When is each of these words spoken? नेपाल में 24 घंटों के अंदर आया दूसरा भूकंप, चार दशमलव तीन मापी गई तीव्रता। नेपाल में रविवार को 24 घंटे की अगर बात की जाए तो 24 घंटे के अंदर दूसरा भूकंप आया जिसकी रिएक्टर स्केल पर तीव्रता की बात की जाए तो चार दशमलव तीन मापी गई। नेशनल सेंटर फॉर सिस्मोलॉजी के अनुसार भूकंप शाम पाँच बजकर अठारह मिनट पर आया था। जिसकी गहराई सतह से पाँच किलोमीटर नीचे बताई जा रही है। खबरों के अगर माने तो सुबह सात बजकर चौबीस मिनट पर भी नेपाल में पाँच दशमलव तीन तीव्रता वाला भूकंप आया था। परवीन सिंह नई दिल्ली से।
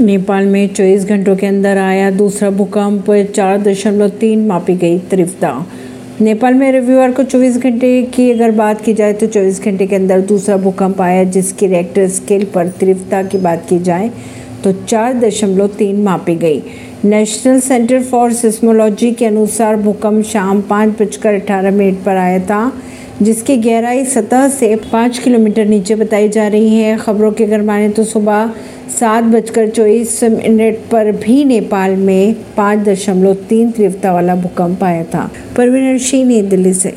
नेपाल 0.00 0.46
में 0.46 0.74
24 0.74 1.04
घंटों 1.04 1.34
के 1.36 1.46
अंदर 1.46 1.78
आया 1.78 2.10
दूसरा 2.10 2.48
भूकंप, 2.50 3.10
चार 3.34 3.60
दशमलव 3.62 4.08
तीन 4.20 4.46
मापी 4.46 4.74
गई 4.74 4.98
तीव्रता। 5.00 5.66
नेपाल 6.20 6.54
में 6.54 6.70
रविवार 6.72 7.12
को 7.12 7.22
24 7.22 7.58
घंटे 7.58 8.02
की 8.14 8.30
अगर 8.30 8.50
बात 8.50 8.80
की 8.80 8.94
जाए 8.94 9.12
तो 9.12 9.26
24 9.26 9.62
घंटे 9.64 9.86
के 9.86 9.96
अंदर 9.96 10.20
दूसरा 10.20 10.56
भूकंप 10.56 11.00
आया 11.00 11.22
जिसकी 11.26 11.66
रिएक्टर 11.66 12.08
स्केल 12.08 12.44
पर 12.44 12.68
तीव्रता 12.70 13.22
की 13.22 13.38
बात 13.38 13.66
की 13.68 13.78
जाए 13.78 14.10
तो 14.64 14.72
चार 14.72 15.14
दशमलव 15.20 15.68
तीन 15.68 16.02
मापी 16.02 16.34
गई। 16.36 16.62
नेशनल 17.04 17.60
सेंटर 17.60 18.02
फॉर 18.02 18.32
सिस्मोलॉजी 18.32 19.12
के 19.12 19.26
अनुसार 19.26 19.76
भूकंप 19.76 20.24
शाम 20.24 20.62
पाँच 20.62 21.00
बजकर 21.02 21.34
अठारह 21.34 21.70
मिनट 21.70 22.02
पर 22.04 22.16
आया 22.16 22.38
था। 22.40 22.72
जिसकी 23.22 23.56
गहराई 23.56 24.04
सतह 24.04 24.48
से 24.48 24.74
पाँच 24.92 25.18
किलोमीटर 25.18 25.64
नीचे 25.64 25.94
बताई 25.94 26.28
जा 26.28 26.46
रही 26.48 26.74
है। 26.76 26.96
खबरों 26.96 27.32
के 27.32 27.44
अगर 27.44 27.62
माने 27.62 27.88
तो 27.88 28.04
सुबह 28.04 28.50
सात 29.00 29.24
बजकर 29.24 29.68
चौबीस 29.68 30.24
मिनट 30.24 30.78
पर 30.90 31.10
भी 31.12 31.44
नेपाल 31.44 31.96
में 31.96 32.34
पाँच 32.56 32.78
दशमलव 32.78 33.34
तीन 33.34 33.70
तीव्रता 33.70 34.12
वाला 34.12 34.34
भूकंप 34.34 34.84
आया 34.84 35.04
था। 35.04 35.30
परवीन 35.56 35.98
सिंह 35.98 36.28
नई 36.28 36.42
दिल्ली 36.42 36.74
से। 36.74 36.92